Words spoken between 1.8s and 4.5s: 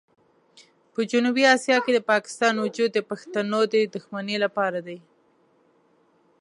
کې د پاکستان وجود د پښتنو د دښمنۍ